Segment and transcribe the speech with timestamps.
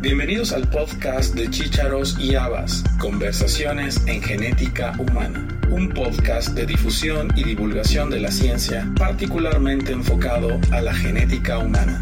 [0.00, 7.32] Bienvenidos al podcast de Chícharos y Habas, Conversaciones en Genética Humana, un podcast de difusión
[7.34, 12.00] y divulgación de la ciencia particularmente enfocado a la genética humana.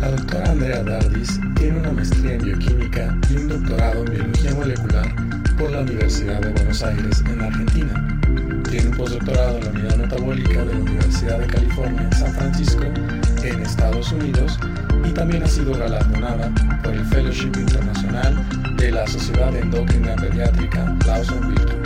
[0.00, 5.14] La doctora Andrea Dardis tiene una maestría en bioquímica y un doctorado en biología molecular
[5.56, 8.17] por la Universidad de Buenos Aires en Argentina
[8.98, 12.82] postdoctorado en la Unidad Metabólica de la Universidad de California en San Francisco,
[13.44, 14.58] en Estados Unidos,
[15.08, 16.52] y también ha sido galardonada
[16.82, 18.44] por el Fellowship Internacional
[18.76, 21.77] de la Sociedad Endocrina Pediátrica Lawson Wilkins.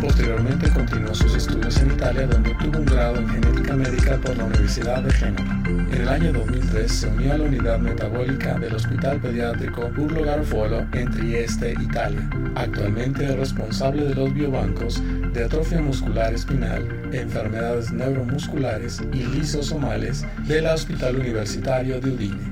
[0.00, 4.44] Posteriormente continuó sus estudios en Italia, donde obtuvo un grado en genética médica por la
[4.44, 5.60] Universidad de Génova.
[5.66, 10.86] En el año 2003 se unió a la unidad metabólica del Hospital Pediátrico Burlo Garofolo
[10.92, 12.30] en Trieste, Italia.
[12.54, 15.02] Actualmente es responsable de los biobancos
[15.34, 22.49] de atrofia muscular espinal, enfermedades neuromusculares y lisosomales del Hospital Universitario de Udine.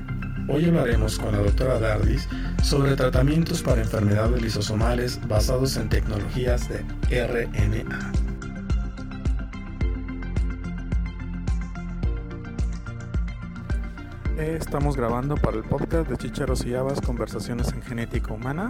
[0.51, 2.27] Hoy hablaremos con la doctora Dardis
[2.63, 8.11] sobre tratamientos para enfermedades lisosomales basados en tecnologías de RNA.
[14.39, 18.69] Estamos grabando para el podcast de Chicharos y Habas Conversaciones en Genética Humana.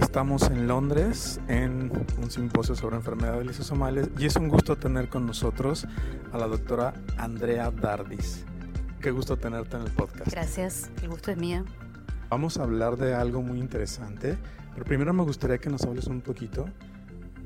[0.00, 1.90] Estamos en Londres en
[2.22, 5.88] un simposio sobre enfermedades lisosomales y es un gusto tener con nosotros
[6.32, 8.44] a la doctora Andrea Dardis.
[9.00, 10.30] Qué gusto tenerte en el podcast.
[10.30, 11.64] Gracias, el gusto es mío.
[12.28, 14.36] Vamos a hablar de algo muy interesante,
[14.74, 16.68] pero primero me gustaría que nos hables un poquito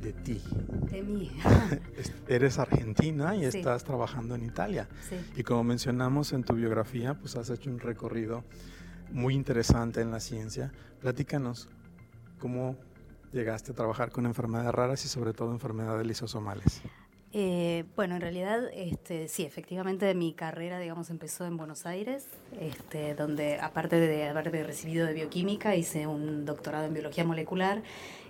[0.01, 0.43] de ti.
[0.91, 1.31] De mí.
[2.29, 4.89] Eres argentina y estás trabajando en Italia.
[5.09, 5.17] Sí.
[5.37, 8.45] Y como mencionamos en tu biografía, pues has hecho un recorrido
[9.11, 10.73] muy interesante en la ciencia.
[11.01, 11.69] Platícanos,
[12.45, 12.77] ¿Cómo
[13.33, 16.83] llegaste a trabajar con enfermedades raras y sobre todo enfermedades lisosomales?
[17.37, 22.29] Eh, bueno, en realidad, este, sí, efectivamente mi carrera, digamos, empezó en Buenos Aires,
[22.61, 27.83] este, donde aparte de haberme recibido de bioquímica, hice un doctorado en biología molecular.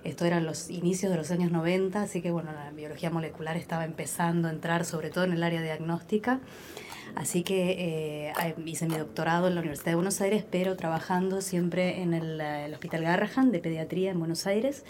[0.04, 3.84] Esto eran los inicios de los años 90, así que bueno, la biología molecular estaba
[3.84, 6.40] empezando a entrar sobre todo en el área diagnóstica.
[7.14, 12.00] Así que eh, hice mi doctorado en la Universidad de Buenos Aires, pero trabajando siempre
[12.00, 14.82] en el, el Hospital Garrahan de Pediatría en Buenos Aires.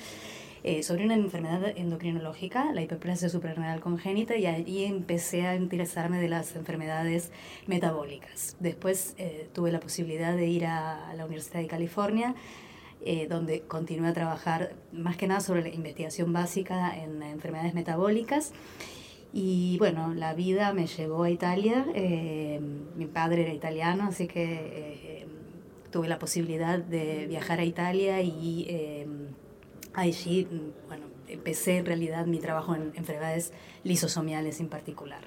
[0.66, 6.30] Eh, sobre una enfermedad endocrinológica, la hiperplasia suprarrenal congénita, y ahí empecé a interesarme de
[6.30, 7.32] las enfermedades
[7.66, 8.56] metabólicas.
[8.60, 12.34] Después eh, tuve la posibilidad de ir a, la Universidad de California,
[13.04, 18.54] eh, donde continué a trabajar más que nada sobre la investigación básica en enfermedades metabólicas.
[19.34, 21.84] Y bueno, la vida me llevó a Italia.
[22.96, 25.26] mi padre era italiano, así que
[25.90, 29.04] tuve la posibilidad de viajar a Italia y
[29.94, 30.46] allí,
[30.88, 35.22] bueno, empecé en realidad mi trabajo en enfermedades lisosomiales en particular.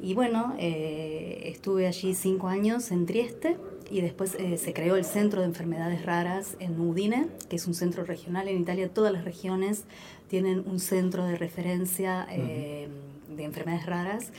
[0.00, 3.56] Y bueno, eh, estuve allí cinco años en Trieste
[3.90, 7.74] y después eh, se creó el Centro de Enfermedades Raras en Udine, que es un
[7.74, 8.90] centro regional en Italia.
[8.92, 9.84] Todas las regiones
[10.28, 12.88] tienen un centro de referencia eh,
[13.34, 14.32] de enfermedades raras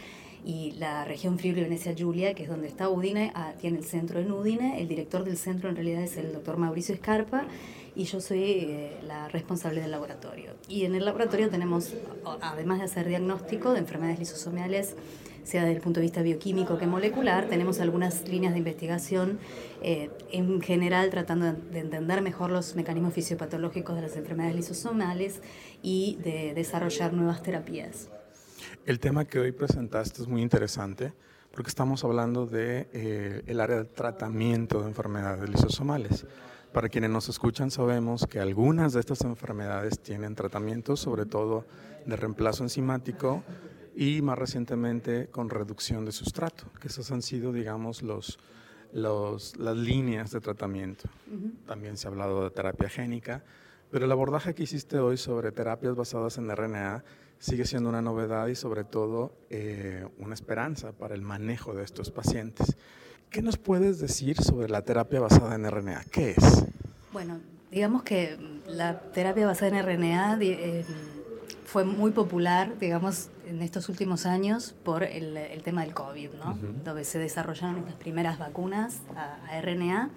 [0.45, 4.19] y la región Friuli Venecia Giulia, que es donde está Udine, ah, tiene el centro
[4.19, 4.79] en Udine.
[4.79, 7.47] El director del centro en realidad es el doctor Mauricio Escarpa
[7.97, 10.51] y yo soy eh, la responsable del laboratorio.
[10.69, 11.95] Y en el laboratorio tenemos,
[12.41, 14.95] además de hacer diagnóstico de enfermedades lisosomiales,
[15.43, 19.39] sea desde el punto de vista bioquímico que molecular, tenemos algunas líneas de investigación
[19.81, 25.41] eh, en general tratando de entender mejor los mecanismos fisiopatológicos de las enfermedades lisosomales
[25.81, 28.09] y de desarrollar nuevas terapias.
[28.85, 31.13] El tema que hoy presentaste es muy interesante
[31.51, 36.27] porque estamos hablando de eh, área de tratamiento de enfermedades lisosomales.
[36.73, 41.65] Para quienes nos escuchan sabemos que algunas de estas enfermedades tienen tratamientos, sobre todo
[42.05, 43.43] de reemplazo enzimático
[43.95, 48.37] y más recientemente con reducción de sustrato, que esas han sido, digamos, los,
[48.93, 51.09] los, las líneas de tratamiento.
[51.65, 53.43] También se ha hablado de terapia génica,
[53.89, 57.03] pero el abordaje que hiciste hoy sobre terapias basadas en RNA
[57.39, 62.11] sigue siendo una novedad y sobre todo eh, una esperanza para el manejo de estos
[62.11, 62.75] pacientes.
[63.37, 66.05] ¿Qué nos puedes decir sobre la terapia basada en RNA?
[66.11, 66.65] ¿Qué es?
[67.13, 67.39] Bueno,
[67.69, 68.35] digamos que
[68.65, 70.83] la terapia basada en RNA eh,
[71.63, 76.57] fue muy popular, digamos, en estos últimos años por el, tema del COVID, ¿no?
[76.83, 80.09] Donde se desarrollaron estas primeras vacunas a RNA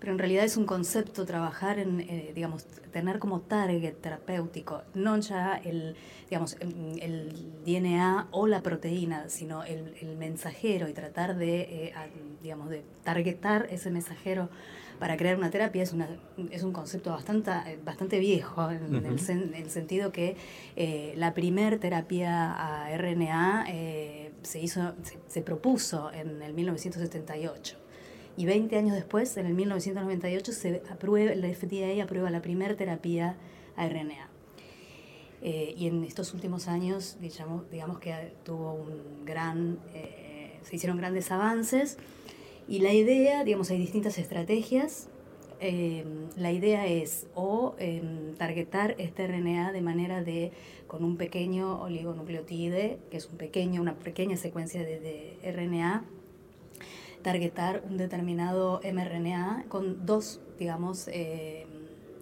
[0.00, 5.18] pero en realidad es un concepto trabajar en, eh, digamos, tener como target terapéutico, no
[5.18, 5.96] ya el,
[6.28, 11.94] digamos, el, DNA o la proteína, sino el, el mensajero y tratar de, eh,
[12.42, 14.48] digamos, de targetar ese mensajero
[14.98, 16.08] para crear una terapia es, una,
[16.50, 17.50] es un concepto bastante,
[17.84, 19.04] bastante viejo, en, el,
[19.54, 20.36] el, sentido que
[20.74, 23.66] eh, la primer terapia a RNA
[24.42, 24.94] se, hizo,
[25.26, 27.76] se, propuso en el 1978.
[28.36, 33.36] Y 20 años después, en el 1998, se aprueba, la FDA aprueba la primera terapia
[33.76, 34.28] a RNA.
[35.42, 40.98] Eh, y en estos últimos años, digamos, digamos que tuvo un gran, eh, se hicieron
[40.98, 41.98] grandes avances.
[42.68, 45.08] Y la idea, digamos, hay distintas estrategias
[45.58, 50.52] Em, la idea es o em, targetar este RNA de manera de,
[50.86, 56.04] con un pequeño oligonucleotide, que es un pequeño, una pequeña secuencia de, RNA,
[57.26, 61.66] targetar un determinado mRNA con dos, digamos, em,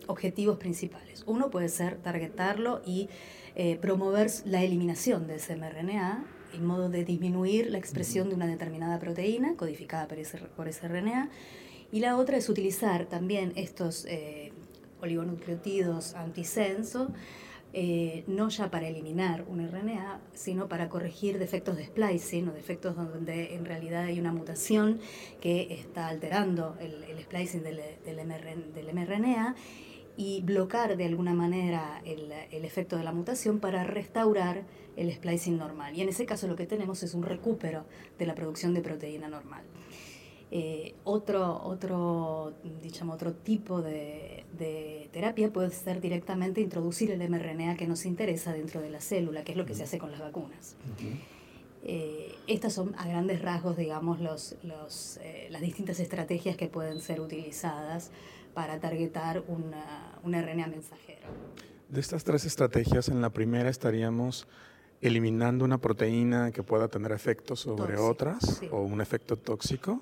[0.06, 1.24] objetivos principales.
[1.26, 3.10] Uno puede ser targetarlo y
[3.54, 6.24] eh, promover la eliminación de ese mRNA
[6.54, 10.88] en modo de disminuir la expresión de una determinada proteína codificada por ese, por ese
[10.88, 11.28] RNA
[11.92, 14.52] y la otra es utilizar también estos eh,
[15.02, 17.12] oligonucleotidos antisenso,
[17.76, 22.94] eh, no ya para eliminar un RNA, sino para corregir defectos de splicing o defectos
[22.94, 25.00] donde en realidad hay una mutación
[25.40, 29.56] que está alterando el, splicing del, del, mRNA
[30.16, 34.62] y bloquear de alguna manera el, el, efecto de la mutación para restaurar
[34.96, 35.96] el splicing normal.
[35.96, 37.86] Y en ese caso lo que tenemos es un recupero
[38.20, 39.64] de la producción de proteína normal.
[40.56, 44.44] Eh, otro, otro, digamos, otro tipo de,
[45.10, 49.50] terapia puede ser directamente introducir el mRNA que nos interesa dentro de la célula, que
[49.50, 50.76] es lo que se hace con las vacunas.
[51.82, 57.00] Eh, estas son a grandes rasgos, digamos, los, los, eh, las distintas estrategias que pueden
[57.00, 58.12] ser utilizadas
[58.54, 61.26] para targetar una, un RNA mensajero.
[61.88, 64.46] De estas tres estrategias, en la primera estaríamos
[65.00, 70.00] eliminando una proteína que pueda tener efectos sobre otras o un efecto tóxico.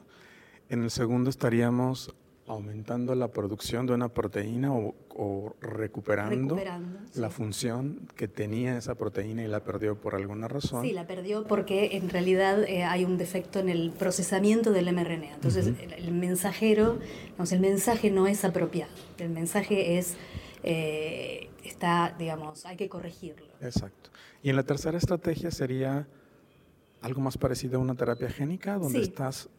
[0.73, 2.15] En el segundo estaríamos
[2.47, 6.59] aumentando la producción de una proteína o, recuperando,
[7.15, 10.83] la función que tenía esa proteína y la perdió por alguna razón.
[10.83, 15.35] Sí, la perdió porque en realidad eh, hay un defecto en el procesamiento del mRNA.
[15.35, 16.99] Entonces el, mensajero,
[17.51, 18.93] el mensaje no es apropiado.
[19.19, 20.15] El mensaje es,
[20.63, 23.45] eh, está, digamos, hay que corregirlo.
[23.61, 24.09] Exacto.
[24.43, 26.09] Y en la tercera estrategia sería
[27.03, 29.51] algo más parecido a una terapia génica, donde estás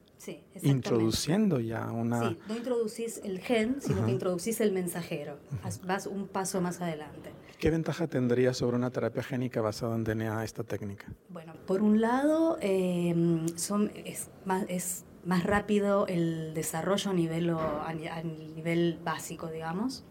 [0.62, 2.30] introduciendo ya una...
[2.30, 5.38] Sí, no introducís el gen, sino que introducís el mensajero.
[5.86, 7.31] Vas un paso más adelante.
[7.60, 11.06] ¿Qué ventaja tendría sobre una terapia génica basada en DNA esta técnica?
[11.30, 17.50] Bueno, por un lado, em, son, es, más, es más rápido el desarrollo a nivel,
[17.51, 17.94] a,
[18.24, 20.04] nivel básico, digamos.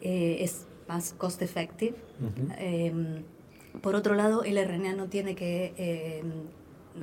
[0.00, 1.96] Eh, es más cost effective.
[2.58, 3.24] Em,
[3.80, 6.44] por otro lado, el RNA no tiene que em,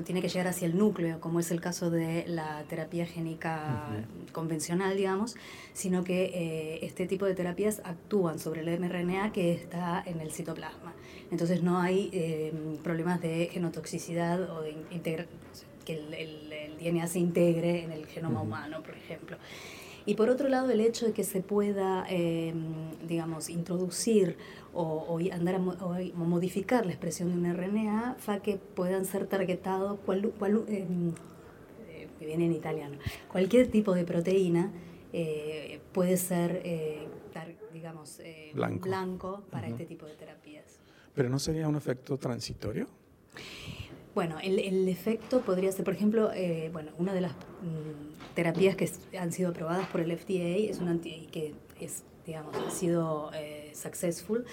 [0.03, 3.87] tiene que llegar hacia el núcleo, como es el caso de la terapia génica
[4.31, 5.35] convencional, digamos,
[5.73, 10.31] sino que eh, este tipo de terapias actúan sobre el mRNA que está en el
[10.31, 10.93] citoplasma.
[11.31, 12.53] Entonces no hay eh,
[12.83, 14.75] problemas de genotoxicidad o de
[15.85, 19.37] que el, DNA se integre en el genoma humano, por ejemplo.
[20.05, 24.37] Y por otro lado, el hecho de que se pueda, em, digamos, introducir
[24.73, 30.31] o, andar a, modificar la expresión de un RNA, fa que puedan ser targetados, cual,
[30.67, 31.13] em,
[31.89, 32.97] eh, viene en italiano,
[33.31, 34.71] cualquier tipo de proteína
[35.13, 37.07] eh, puede ser, eh,
[37.73, 38.19] digamos,
[38.53, 39.43] blanco.
[39.49, 40.79] para este tipo de terapias.
[41.13, 42.87] ¿Pero no sería un efecto transitorio?
[44.15, 46.31] Bueno, el, el efecto podría ser, por ejemplo,
[46.71, 50.99] bueno, una de las mm, terapias que han sido aprobadas por el FDA es una
[51.01, 53.29] que es, digamos, ha sido
[53.75, 54.45] successful,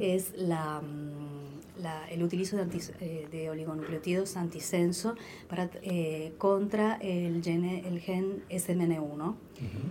[0.00, 2.64] es la, mm, la, el utilizo de,
[3.00, 5.14] eh, de oligonucleotidos antisenso
[5.48, 9.34] para, eh, contra el, gene, el gen SMN1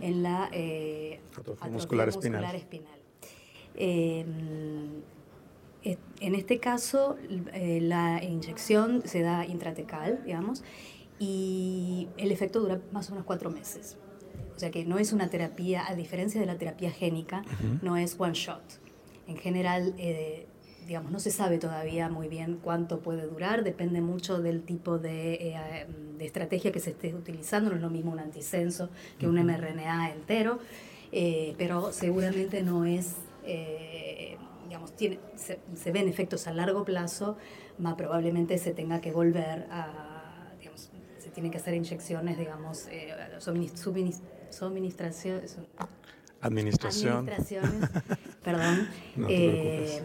[0.02, 1.20] en la eh,
[1.72, 2.10] muscular,
[2.56, 2.56] espinal.
[3.76, 5.02] Em,
[5.84, 7.18] en este caso,
[7.54, 10.64] la inyección se da intratecal, digamos,
[11.20, 13.98] y el efecto dura más o menos cuatro meses.
[14.56, 17.44] O sea que no es una terapia, a diferencia de la terapia génica,
[17.82, 18.62] no es one shot.
[19.28, 20.48] En general, eh,
[20.86, 25.34] digamos, no se sabe todavía muy bien cuánto puede durar, depende mucho del tipo de,
[25.34, 25.88] eh,
[26.18, 30.12] de estrategia que se esté utilizando, no es lo mismo un antisenso que un mRNA
[30.12, 30.60] entero,
[31.12, 33.16] eh, pero seguramente no es,
[34.74, 37.38] digamos, tiene, se, se, ven efectos a largo plazo,
[37.78, 40.90] más probablemente se tenga que volver a, digamos,
[41.20, 42.88] se tienen que hacer inyecciones, digamos,
[43.38, 44.02] suministración,
[46.42, 47.30] administración.
[47.30, 47.90] Administraciones,
[48.44, 48.88] perdón,
[49.30, 50.02] eh,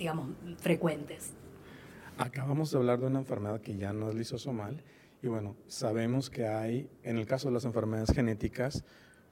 [0.00, 1.30] digamos, frecuentes.
[2.18, 4.82] Acabamos de hablar de una enfermedad que ya no es lisosomal
[5.22, 8.82] y bueno, sabemos que hay, en el caso de las enfermedades genéticas,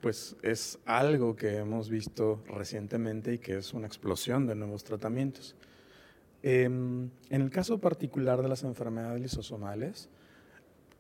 [0.02, 5.54] pues es algo que hemos visto recientemente y que es una explosión de nuevos tratamientos.
[6.42, 10.08] Em, en el caso particular de las enfermedades lisosomales,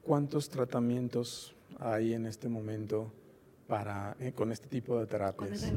[0.04, 3.12] ¿cuántos tratamientos hay en este momento
[3.66, 5.72] para, eh, con este tipo de terapias?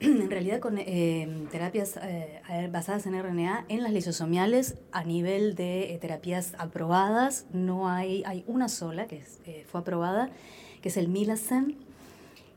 [0.00, 5.96] En realidad con eh, terapias eh, basadas en RNA, en las lisosomiales, a nivel de
[6.00, 9.22] terapias aprobadas, no hay, hay una sola que
[9.70, 10.30] fue aprobada,
[10.80, 11.76] que es el Milacen,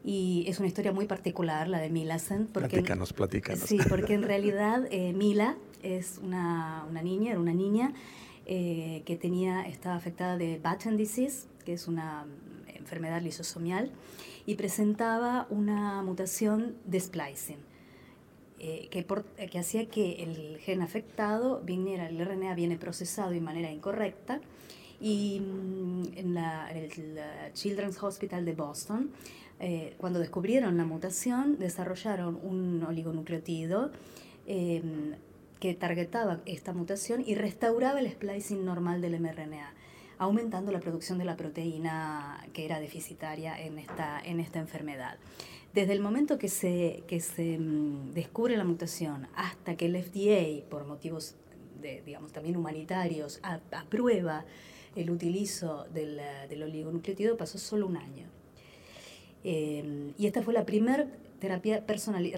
[0.06, 2.48] y es una historia muy particular la de Milacen.
[2.48, 3.62] Porque platícanos, platícanos.
[3.62, 7.94] Sí, porque en realidad Mila es una, una, niña, era una niña
[8.46, 12.26] que tenía, estaba afectada de Batten disease, que es una
[12.68, 13.92] enfermedad lisosomial,
[14.46, 17.58] y presentaba una mutación de splicing.
[18.58, 23.42] Eh, que, eh, que, hacía que el gen afectado viniera, el RNA viene procesado de
[23.42, 24.40] manera incorrecta
[25.02, 27.20] y mm, en, la, el
[27.54, 29.12] Children's Hospital de Boston,
[29.60, 33.92] eh, cuando descubrieron la mutación, desarrollaron un oligonucleotido
[34.46, 35.14] em,
[35.60, 39.74] que targetaba esta mutación y restauraba el splicing normal del mRNA
[40.18, 45.18] aumentando la producción de la proteína que era deficitaria en esta, en esta enfermedad.
[45.74, 50.68] Desde el momento que se, que se mm, descubre la mutación hasta que el FDA,
[50.70, 51.36] por motivos
[51.82, 54.46] de, digamos, también humanitarios, aprueba
[54.96, 58.35] el utilizo del, del oligonucleotido, pasó solo un año.
[59.46, 61.08] Eh, y esta fue la primera
[61.40, 61.84] terapia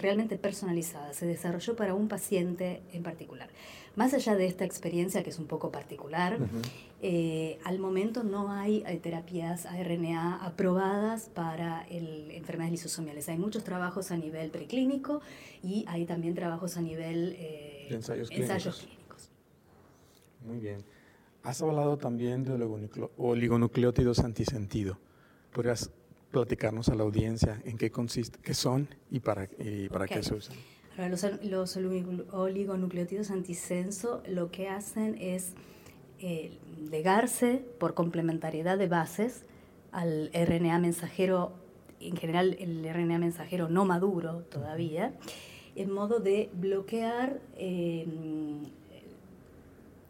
[0.02, 3.50] realmente personalizada, se desarrolló para un paciente en particular.
[3.96, 6.38] Más allá de esta experiencia, que es un poco particular,
[7.02, 13.30] eh, al momento no hay eh, terapias ARNA aprobadas para el, enfermedades lisosomiales.
[13.30, 15.22] Hay muchos trabajos a nivel preclínico
[15.64, 19.32] y hay también trabajos a nivel eh, ensayos, clínicos.
[20.46, 20.84] Muy bien.
[21.44, 22.54] Has hablado también de
[23.18, 25.00] oligonucleótidos antisentido.
[25.54, 25.90] ¿Podrías
[26.32, 29.48] platicarnos a la audiencia en qué consiste, qué son y para,
[29.90, 30.56] para qué se usan?
[31.44, 31.78] los,
[32.32, 35.54] oligonucleótidos antisenso lo que hacen es
[36.20, 36.58] eh,
[36.90, 39.44] legarse por complementariedad de bases
[39.92, 41.54] al RNA mensajero,
[42.00, 45.14] en general el RNA mensajero no maduro todavía,
[45.76, 48.64] en modo de bloquear em,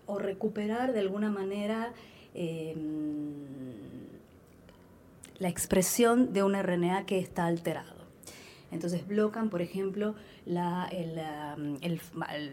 [0.06, 1.92] o recuperar de alguna manera
[2.34, 2.78] em,
[5.40, 7.98] la expresión de un RNA que está alterado.
[8.72, 10.16] Entonces blocan, por ejemplo,
[10.46, 10.90] la,
[11.58, 12.02] um, el,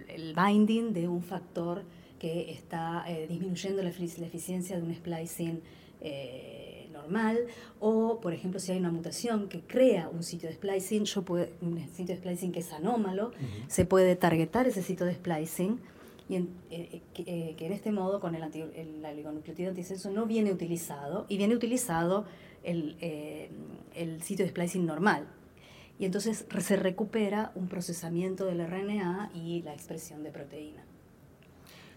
[0.08, 1.82] el, binding de un factor
[2.18, 5.60] que está eh, disminuyendo la, eficiencia de un splicing
[6.00, 7.38] eh, normal,
[7.80, 11.48] o por ejemplo si hay una mutación que crea un sitio de splicing, yo puedo,
[11.60, 13.32] un sitio de splicing que es anómalo,
[13.66, 15.80] se puede targetar ese sitio de splicing,
[16.28, 16.36] y
[16.70, 21.54] eh, que, en este modo con el, el oligonucleotido antisenso no viene utilizado, y viene
[21.54, 22.24] utilizado
[22.64, 22.96] el,
[23.94, 25.26] el sitio de splicing normal,
[25.98, 30.82] y entonces se recupera un procesamiento del RNA y la expresión de proteína.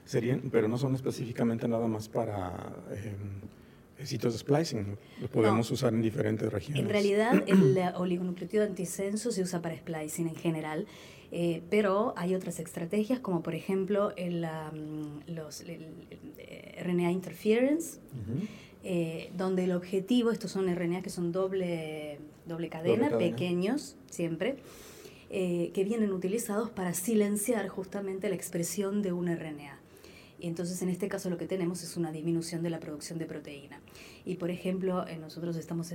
[0.06, 5.94] Serían, pero no son específicamente nada más para eh, sitios de splicing, lo podemos usar
[5.94, 6.82] en diferentes regiones.
[6.82, 10.88] En realidad el oligonucleótido antisenso se usa para splicing en general,
[11.32, 14.48] eh, pero hay otras estrategias como por ejemplo el,
[15.28, 15.66] los,
[16.82, 18.00] RNA interference,
[18.90, 24.56] eh, donde el objetivo, estos son RNA que son doble doble cadena, pequeños siempre,
[25.30, 29.78] eh, que vienen utilizados para silenciar justamente la expresión de un RNA.
[30.40, 33.26] Y entonces en este caso lo que tenemos es una disminución de la producción de
[33.26, 33.82] proteína.
[34.24, 35.92] Y por ejemplo, eh, nosotros estamos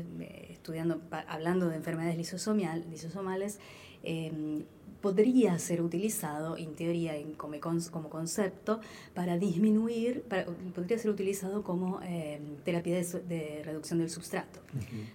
[0.50, 3.58] estudiando, hablando de enfermedades lisosomial, lisosomales,
[4.02, 4.64] em,
[5.02, 8.80] podría ser utilizado, en teoría, en, como, concepto,
[9.14, 10.24] para disminuir,
[10.74, 14.60] podría ser utilizado como em, terapia de, reducción del substrato,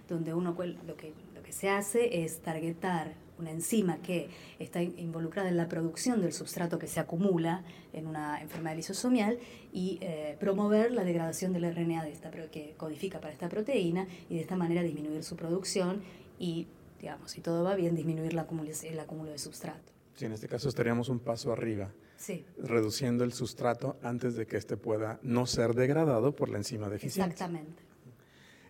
[0.08, 0.54] donde uno
[0.86, 1.12] lo que
[1.48, 4.28] que se hace es targetar una enzima que
[4.58, 7.62] está involucrada en la producción del substrato que se acumula
[7.94, 9.38] en una enfermedad lisosomial
[9.72, 14.34] y eh, promover la degradación del RNA de esta, que codifica para esta proteína y
[14.34, 16.02] de esta manera disminuir su producción
[16.38, 16.66] y,
[17.00, 18.46] digamos, si todo va bien, disminuir la
[18.82, 19.92] el acúmulo de substrato.
[20.14, 21.92] Sí, en este caso estaríamos un paso arriba.
[22.16, 22.44] Sí.
[22.58, 27.30] Reduciendo el sustrato antes de que éste pueda no ser degradado por la enzima deficiente.
[27.30, 27.88] Exactamente.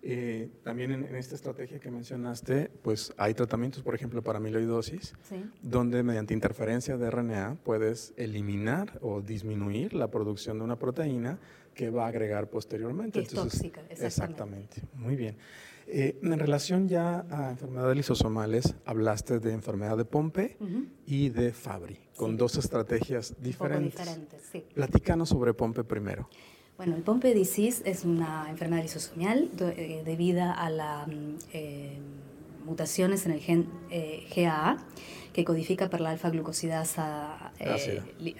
[0.02, 5.14] Eh, también en, esta estrategia que mencionaste, pues hay tratamientos, por ejemplo, para amiloidosis,
[5.62, 11.38] donde mediante interferencia de RNA puedes eliminar o disminuir la producción de una proteína
[11.74, 13.20] que va a agregar posteriormente.
[13.20, 14.06] Que es tóxica, exactamente.
[14.06, 14.82] exactamente.
[14.94, 15.36] Muy bien.
[15.90, 20.58] Eh, en relación ya a enfermedades lisosomales, hablaste de enfermedad de Pompe
[21.06, 23.98] y de Fabry, con dos estrategias diferentes.
[23.98, 24.64] diferentes sí.
[24.74, 26.28] Platícanos sobre Pompe primero.
[26.76, 31.98] Bueno, el Pompe disease es una enfermedad lisosomial eh, debida a la mm, eh,
[32.66, 34.76] mutaciones en el gen GAA,
[35.32, 37.52] que codifica por la alfa-glucosidasa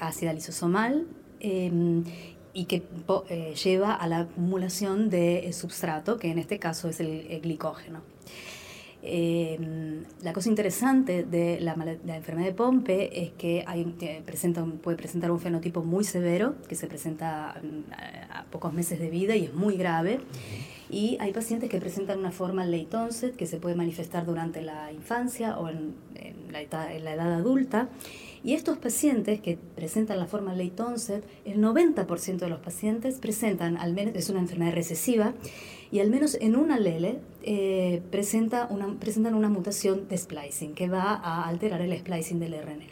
[0.00, 0.32] ácida.
[0.34, 1.06] lisosomal
[1.40, 2.04] em,
[2.52, 2.82] y que
[3.62, 8.02] lleva a la acumulación de substrato, que en este caso es el glicógeno.
[9.00, 11.72] Em, la cosa interesante de la,
[12.16, 13.84] enfermedad de Pompe es que hay,
[14.26, 17.92] presenta, puede presentar un fenotipo muy severo, que se presenta mm,
[18.32, 20.18] a, pocos meses de vida y es muy grave.
[20.90, 24.92] Y hay pacientes que presentan una forma late onset que se puede manifestar durante la
[24.92, 25.94] infancia o en,
[26.50, 26.60] la,
[26.92, 27.88] en la edad adulta.
[28.48, 33.76] Y estos pacientes que presentan la forma late onset, el 90% de los pacientes presentan,
[33.76, 35.34] al menos, es una enfermedad recesiva,
[35.90, 40.88] y al menos en un alele eh, presenta una, presentan una mutación de splicing que
[40.88, 42.86] va a alterar el splicing del RNA.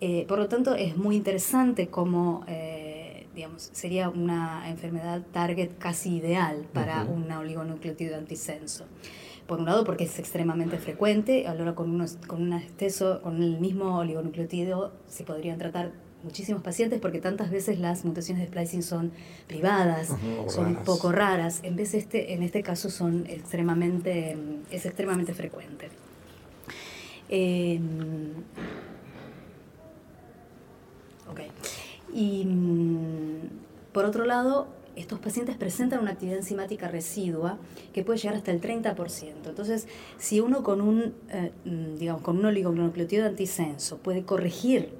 [0.00, 6.16] Eh, por lo tanto, es muy interesante como, eh, digamos, sería una enfermedad target casi
[6.16, 8.86] ideal para un oligonucleotido antisenso.
[9.46, 12.62] Por un lado, porque es extremadamente frecuente, ahora con, unos, con, una
[13.22, 18.48] con el mismo oligonucleotido se podrían tratar muchísimos pacientes porque tantas veces las mutaciones de
[18.48, 19.12] splicing son
[19.48, 20.14] privadas,
[20.48, 24.36] son poco raras, en vez este, en este caso son extremadamente,
[24.70, 25.88] es extremadamente frecuente.
[27.28, 28.32] Em,
[32.12, 33.48] y mm,
[33.92, 37.58] por otro lado, estos pacientes presentan una actividad enzimática residua
[37.92, 39.32] que puede llegar hasta el 30%.
[39.46, 44.90] Entonces, si uno con un, eh, mm, digamos, con un oligonucleotido antisenso puede corregir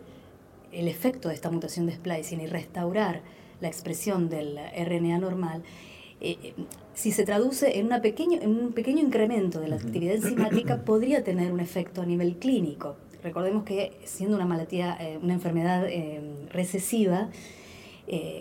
[0.73, 3.21] el efecto de esta mutación de splicing y restaurar
[3.61, 5.63] la expresión del RNA normal,
[6.21, 6.55] eh, eh,
[6.95, 11.23] si se traduce en, una pequeño, en un pequeño incremento de la actividad enzimática, podría
[11.23, 12.97] tener un efecto a nivel clínico.
[13.23, 15.87] Recordemos que siendo una malatía, eh, una enfermedad
[16.51, 17.29] recesiva,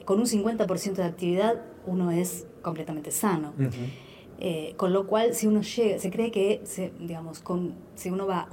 [0.05, 3.53] con un 50% de actividad uno es completamente sano.
[4.43, 6.63] Eh, con lo cual, si uno llega, se cree que,
[6.99, 8.47] digamos, con, si uno va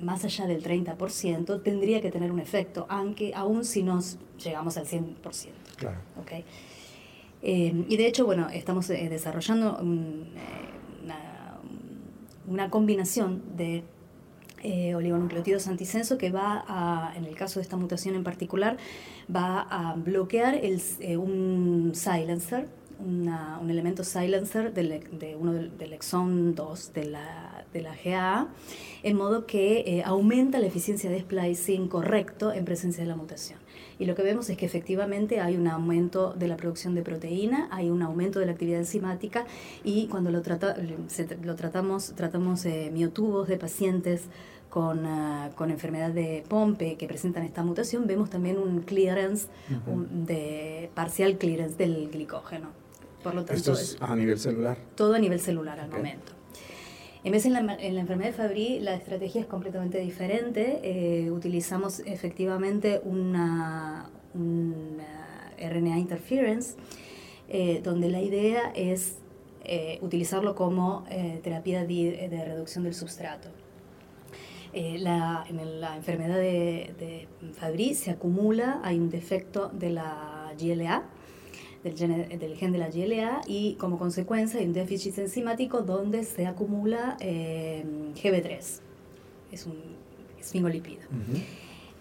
[0.00, 4.86] más allá del 30%, tendría que tener un efecto, aunque aún si nos llegamos al
[4.86, 5.48] 100%.
[5.76, 5.98] Claro.
[6.22, 6.44] ¿okay?
[7.42, 11.58] Eh, y de hecho, bueno, estamos eh, desarrollando una,
[12.46, 13.82] una, combinación de
[14.94, 18.76] oligonucleotidos antisenso que va a, en el caso de esta mutación en particular,
[19.34, 20.80] va a bloquear el,
[21.18, 22.68] un silencer
[23.00, 28.48] un elemento silencer del, de uno del, exón 2 de la, de la GA,
[29.02, 33.58] en modo que eh, aumenta la eficiencia de splicing correcto en presencia de la mutación.
[33.98, 37.68] Y lo que vemos es que efectivamente hay un aumento de la producción de proteína,
[37.70, 39.46] hay un aumento de la actividad enzimática
[39.84, 40.76] y cuando lo, trata,
[41.42, 44.22] lo tratamos, tratamos eh, miotubos de pacientes
[44.70, 49.46] con, ah, con, enfermedad de Pompe que presentan esta mutación, vemos también un clearance,
[50.10, 52.70] de parcial clearance del glicógeno.
[53.22, 54.76] Por lo tanto, Esto es a nivel celular.
[54.96, 56.32] Todo a nivel celular al momento.
[57.24, 60.80] En vez en la, en la enfermedad de Fabry, la estrategia es completamente diferente.
[60.82, 66.76] Eh, utilizamos efectivamente una, RNA interference,
[67.48, 69.20] eh, donde la idea es
[69.64, 71.06] eh, utilizarlo como
[71.42, 73.48] terapia de, de, reducción del substrato.
[74.74, 81.04] La, en la enfermedad de, de Fabry se acumula, hay un defecto de la GLA,
[81.84, 87.16] del gen, de la GLA y como consecuencia hay un déficit enzimático donde se acumula
[87.20, 88.80] eh, GB3,
[89.52, 89.76] es un
[90.40, 91.02] esfingolipida.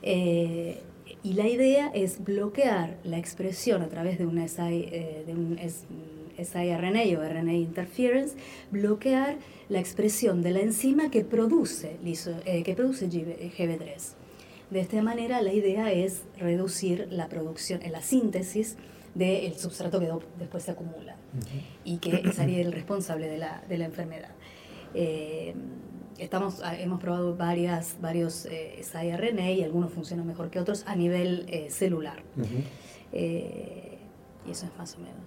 [0.02, 0.80] Eh,
[1.22, 5.58] y la idea es bloquear la expresión a través de, una SI, eh, de un
[6.38, 8.36] siRNA o RNA interference,
[8.72, 14.13] bloquear la expresión de la enzima que produce, que produce GB3.
[14.72, 18.78] De esta manera la idea es reducir la producción, la síntesis
[19.15, 21.15] del substrato que después se acumula
[21.84, 24.32] y que sería el responsable de la, de la enfermedad.
[24.93, 25.54] Eh,
[26.17, 30.95] estamos, ah, hemos probado varias, varios eh, siRNA y algunos funcionan mejor que otros a
[30.95, 32.23] nivel eh, celular.
[33.12, 33.97] Eh,
[34.47, 35.17] y eso es más o menos.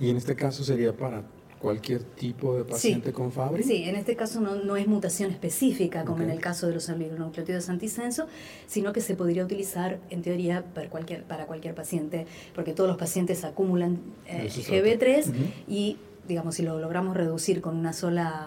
[0.00, 1.24] Y en este caso sería para
[1.58, 3.62] cualquier tipo de paciente con Fabry?
[3.62, 6.88] Sí, en este caso no, no es mutación específica, como en el caso de los
[6.88, 8.26] oligonucleótidos antisenso,
[8.66, 12.98] sino que se podría utilizar, en teoría, para cualquier, para cualquier paciente, porque todos los
[12.98, 15.32] pacientes acumulan eh, GB3
[15.66, 18.46] y, digamos, si lo logramos reducir con una sola,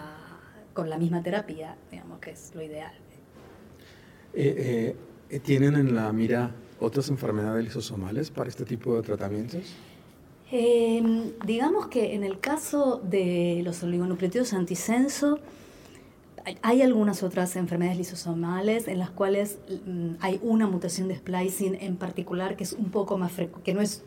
[0.72, 2.92] con la misma terapia, digamos que es lo ideal.
[4.34, 4.96] Eh,
[5.30, 9.74] eh, ¿Tienen en la mira otras enfermedades lisosomales para este tipo de tratamientos?
[10.54, 15.38] Em, digamos que en el caso de los oligonucleótidos antisenso,
[16.60, 21.96] hay algunas otras enfermedades lisosomales en las cuales mm, hay una mutación de splicing en
[21.96, 23.32] particular que es un poco más
[23.64, 24.04] que no es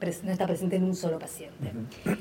[0.00, 1.72] no está presente en un solo paciente.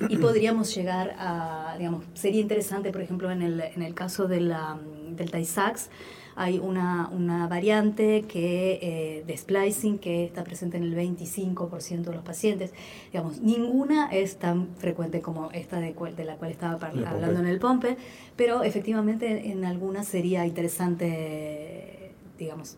[0.10, 4.42] Y podríamos llegar a, digamos, sería interesante, por ejemplo, en el, en el caso de
[4.42, 4.80] la,
[5.12, 5.90] del Tay-Sachs,
[6.38, 12.14] hay una, una variante que, eh, de splicing que está presente en el 25% de
[12.14, 12.74] los pacientes.
[13.12, 17.58] Digamos, ninguna es tan frecuente como esta de, de la cual estaba hablando en el
[17.58, 17.98] POMPE,
[18.36, 22.78] pero efectivamente en algunas sería interesante, digamos,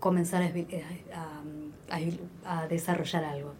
[0.00, 0.50] comenzar a,
[2.44, 3.52] a, desarrollar algo.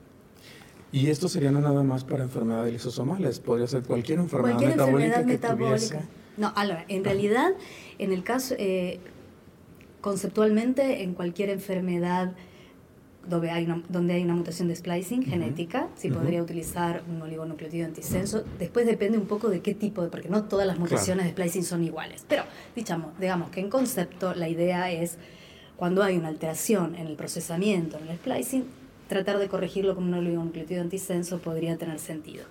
[0.90, 5.21] Y esto sería no nada más para enfermedades lisosomales, podría ser cualquier enfermedad cualquier metabólica
[5.21, 6.03] enfermedad metabólica.
[6.37, 7.53] No, ahora, en realidad,
[7.99, 9.01] en el caso, eh,
[10.01, 12.35] conceptualmente, en cualquier enfermedad
[13.29, 17.87] donde hay una, donde hay una mutación de splicing genética, si podría utilizar un oligonucleotido
[17.87, 18.44] antisenso.
[18.59, 21.64] Después depende un poco de qué tipo de, porque no todas las mutaciones de splicing
[21.64, 22.25] son iguales.
[22.29, 22.44] Pero,
[22.75, 25.18] digamos, digamos que en concepto la idea es,
[25.77, 28.64] cuando hay una alteración en el procesamiento, en el splicing,
[29.09, 32.44] tratar de corregirlo con un oligonucleotido antisenso podría tener sentido.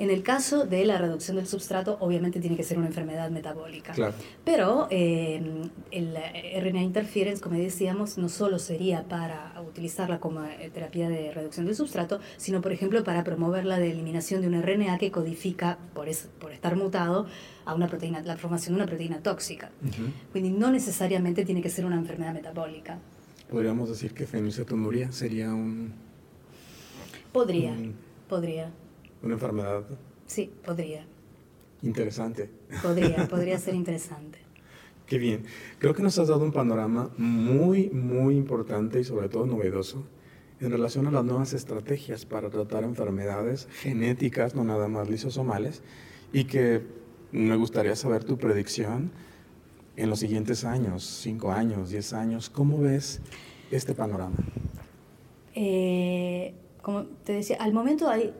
[0.00, 3.92] En el caso de la reducción del substrato, obviamente tiene que ser una enfermedad metabólica.
[4.46, 5.42] Pero eh,
[5.90, 6.16] el
[6.62, 11.74] RNA interference, como decíamos, no solo sería para utilizarla como eh, terapia de reducción del
[11.74, 16.08] substrato, sino, por ejemplo, para promover la eliminación de un RNA que codifica, por,
[16.38, 17.26] por estar mutado,
[17.66, 19.70] a una proteína, la formación de una proteína tóxica.
[19.84, 22.98] Uh no necesariamente tiene que ser una enfermedad metabólica.
[23.50, 25.92] Podríamos decir que fenilcetonuria sería un...
[27.32, 27.74] Podría,
[28.26, 28.70] podría
[29.22, 29.84] una enfermedad.
[30.26, 31.06] Sí, podría.
[31.82, 32.50] Interesante.
[32.82, 34.38] Podría, podría ser interesante.
[35.06, 35.44] Qué bien.
[35.78, 40.04] Creo que nos has dado un panorama muy, muy importante y sobre todo novedoso
[40.60, 45.82] en relación a las nuevas estrategias para tratar enfermedades genéticas, no nada más lisosomales,
[46.32, 46.82] y que
[47.32, 49.10] me gustaría saber tu predicción
[49.96, 52.50] en los siguientes años, cinco años, diez años.
[52.50, 53.20] ¿Cómo ves
[53.70, 54.36] este panorama?
[55.54, 58.32] Eh, como te decía, al momento hay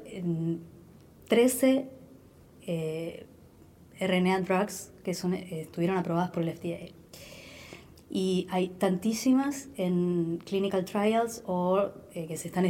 [1.31, 1.87] 13
[2.67, 3.25] eh,
[4.01, 6.93] RNA drugs que son, eh, estuvieron aprobadas por el FDA.
[8.11, 12.65] Y hay tantísimas en clinical trials o eh, que se están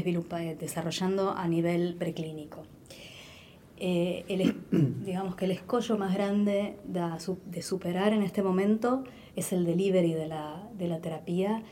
[0.58, 2.64] desarrollando a nivel preclínico.
[3.80, 9.04] digamos que el escollo más grande de, superar en este momento
[9.36, 11.62] es el delivery de la, de la terapia,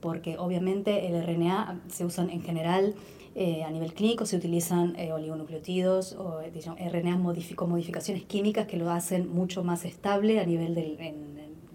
[0.00, 2.94] porque obviamente el RNA se usan en general
[3.40, 6.50] eh, a nivel clínico se utilizan eh, oligonucleotidos o eh,
[6.90, 7.22] RNA
[7.54, 10.98] con modificaciones químicas que lo hacen mucho más estable a nivel del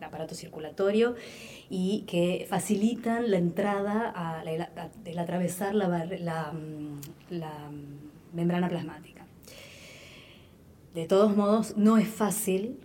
[0.01, 1.15] aparato circulatorio
[1.69, 6.99] y que facilitan la entrada, a, el atravesar la, la, mm,
[7.29, 7.71] la
[8.33, 9.25] membrana plasmática.
[10.93, 12.77] De todos modos, no es fácil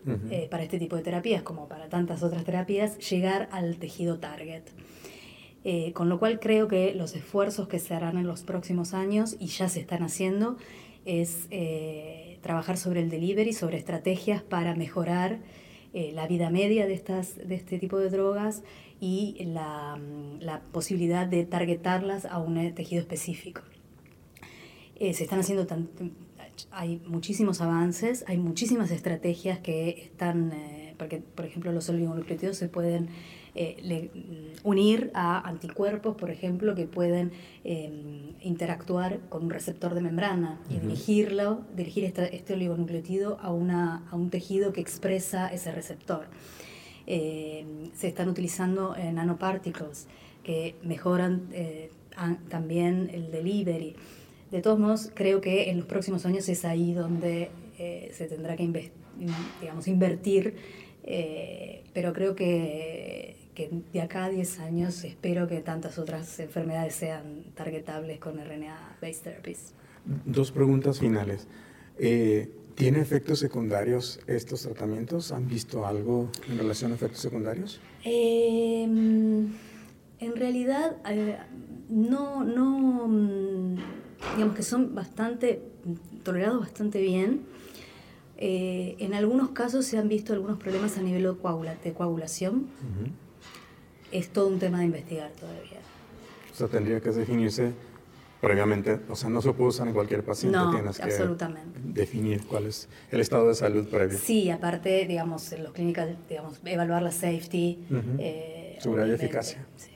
[0.51, 4.63] para este tipo de terapias, como para tantas otras terapias, llegar al tejido target.
[5.65, 9.37] Eh, con lo cual creo que los esfuerzos que se harán en los próximos años,
[9.41, 10.57] y ya se están haciendo,
[11.05, 15.41] es eh, trabajar sobre el delivery, sobre estrategias para mejorar
[15.95, 18.63] eh, la vida media de, estas, de este tipo de drogas
[19.01, 23.63] y la, mm, posibilidad de targetarlas a un tejido específico.
[24.99, 25.67] se están haciendo
[26.73, 30.53] hay muchísimos avances, hay muchísimas estrategias que están,
[30.99, 33.09] porque por ejemplo los oligonucleótidos se pueden
[33.55, 34.11] eh,
[34.63, 37.33] unir a anticuerpos, por ejemplo, que pueden
[37.65, 44.17] em, interactuar con un receptor de membrana y dirigirlo, dirigir este oligonucleotido a, una, a
[44.17, 46.27] un tejido que expresa ese receptor.
[47.07, 50.07] Em, se están utilizando eh, nanoparticles
[50.43, 51.91] que mejoran eh,
[52.49, 53.97] también el delivery.
[54.51, 58.91] De todos modos, creo que en los próximos años es ahí donde se tendrá que
[59.61, 60.57] digamos, invertir,
[61.95, 67.43] pero creo que que de acá a 10 años espero que tantas otras enfermedades sean
[67.57, 69.73] targetables con RNA-based therapies.
[70.25, 71.49] Dos preguntas finales.
[71.99, 75.33] Eh, ¿Tiene efectos secundarios estos tratamientos?
[75.33, 77.81] ¿Han visto algo en relación a efectos secundarios?
[78.05, 79.49] Em,
[80.21, 81.39] en realidad, eh,
[81.89, 83.75] no, no, mm,
[84.37, 85.63] digamos que son bastante,
[86.23, 87.41] tolerados bastante bien.
[88.41, 92.69] Eh, en algunos casos se han visto algunos problemas a nivel de, coagulación
[94.13, 95.81] es todo un tema de investigar todavía.
[96.53, 97.73] O sea, tendría que definirse
[98.41, 101.13] previamente, o sea, no se puede usar en cualquier paciente, no, tienes que
[101.83, 104.17] definir cuál es el estado de salud previo.
[104.17, 107.85] Sí, aparte, digamos, en los clínicas, digamos, evaluar la safety.
[108.19, 109.67] Eh, Seguridad y eficacia.
[109.77, 109.91] Sí.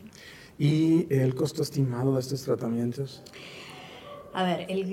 [0.58, 3.22] ¿Y el costo estimado de estos tratamientos?
[4.34, 4.84] A ver, el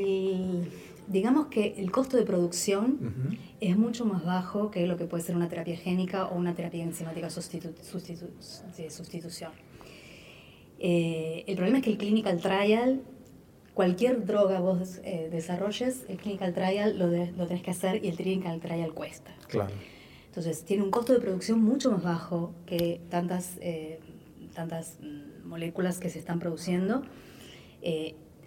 [1.09, 5.35] digamos que el costo de producción es mucho más bajo que lo que puede ser
[5.35, 9.51] una terapia génica o una terapia enzimática de sustitución.
[10.77, 13.01] Eh, el problema es que el clinical trial,
[13.73, 18.15] cualquier droga vos eh, desarrolles, el clinical trial lo, lo tenés que hacer y el
[18.15, 19.35] clinical trial cuesta.
[19.47, 19.73] Claro.
[20.27, 23.99] Entonces, tiene un costo de producción mucho más bajo que tantas, eh,
[24.53, 27.01] tantas mm, moléculas que se están produciendo.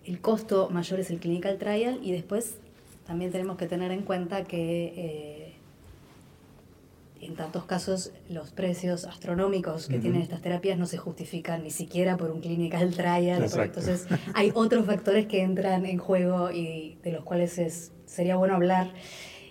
[0.03, 2.57] Eh, el costo mayor es el clinical trial y después
[3.07, 5.53] también tenemos que tener en cuenta que
[7.23, 12.17] en tantos casos los precios astronómicos que tienen estas terapias no se justifican ni siquiera
[12.17, 13.45] por un clinical trial.
[13.45, 18.57] Entonces hay otros factores que entran en juego y de los cuales es, sería bueno
[18.57, 18.93] hablar,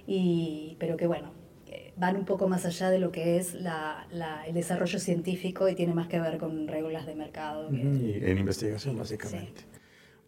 [0.05, 1.31] y, pero que bueno,
[1.67, 4.05] eh, van un poco más allá de lo que es la,
[4.45, 7.69] el desarrollo científico y tiene más que ver con reglas de mercado.
[7.69, 9.63] en investigación, básicamente.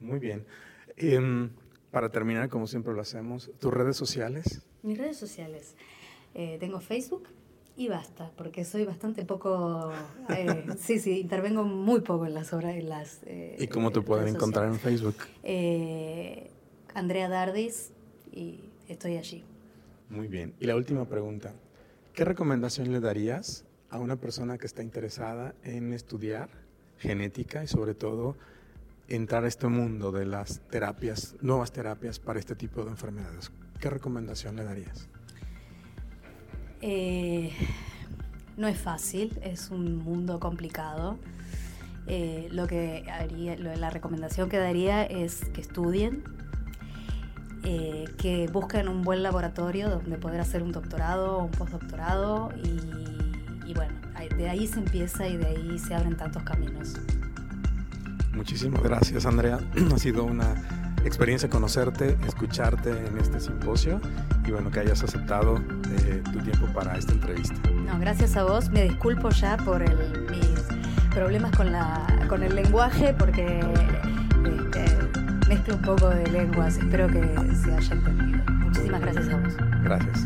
[0.03, 0.45] Muy bien.
[0.97, 1.49] Em,
[1.91, 4.61] para terminar, como siempre lo hacemos, ¿tus redes sociales?
[4.83, 5.75] Mis redes sociales.
[6.35, 7.29] Eh, tengo Facebook
[7.77, 9.91] y basta, porque soy bastante poco,
[10.29, 13.21] eh, sí, sí, intervengo muy poco en las obras, en las...
[13.25, 15.15] Eh, ¿Y cómo te pueden encontrar en Facebook?
[16.93, 17.91] Andrea Dardis
[18.31, 19.43] y estoy allí.
[20.09, 20.53] Muy bien.
[20.59, 21.53] Y la última pregunta,
[22.13, 26.49] ¿qué recomendación le darías a una persona que está interesada en estudiar
[26.97, 28.35] genética y sobre todo
[29.15, 33.51] entrar a este mundo de las terapias, nuevas terapias para este tipo de enfermedades?
[33.79, 35.07] ¿Qué recomendación le darías?
[36.81, 37.51] Eh,
[38.57, 41.17] no es fácil, es un mundo complicado.
[42.07, 46.23] Eh, lo que haría, la recomendación que daría es que estudien,
[47.63, 53.69] eh, que busquen un buen laboratorio donde poder hacer un doctorado o un postdoctorado y,
[53.69, 53.93] y bueno,
[54.37, 56.95] de ahí se empieza y de ahí se abren tantos caminos.
[58.33, 59.59] Muchísimas gracias Andrea,
[59.93, 60.55] ha sido una
[61.05, 63.99] experiencia conocerte, escucharte en este simposio
[64.45, 67.55] y bueno, que hayas aceptado eh, tu tiempo para esta entrevista.
[67.71, 68.69] No, gracias a vos.
[68.69, 70.63] Me disculpo ya por el, mis
[71.13, 73.59] problemas con, la, con el lenguaje porque
[74.45, 74.97] este,
[75.47, 76.77] mezclo un poco de lenguas.
[76.77, 77.21] Espero que
[77.63, 78.43] se haya entendido.
[78.51, 79.53] Muchísimas gracias a vos.
[79.83, 80.25] Gracias.